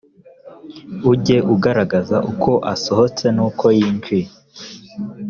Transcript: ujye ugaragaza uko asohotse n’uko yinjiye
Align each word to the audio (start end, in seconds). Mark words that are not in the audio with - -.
ujye 1.11 1.37
ugaragaza 1.53 2.17
uko 2.31 2.51
asohotse 2.73 3.25
n’uko 3.35 3.65
yinjiye 3.77 4.27